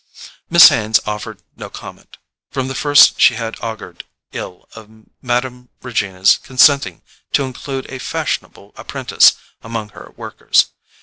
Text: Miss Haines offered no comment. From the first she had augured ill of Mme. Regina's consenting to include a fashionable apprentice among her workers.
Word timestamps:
Miss 0.49 0.69
Haines 0.69 0.99
offered 1.05 1.43
no 1.55 1.69
comment. 1.69 2.17
From 2.49 2.67
the 2.69 2.73
first 2.73 3.21
she 3.21 3.35
had 3.35 3.55
augured 3.61 4.03
ill 4.31 4.67
of 4.73 4.89
Mme. 5.21 5.65
Regina's 5.83 6.39
consenting 6.41 7.03
to 7.33 7.43
include 7.43 7.85
a 7.87 7.99
fashionable 7.99 8.73
apprentice 8.77 9.33
among 9.61 9.89
her 9.89 10.11
workers. 10.17 10.71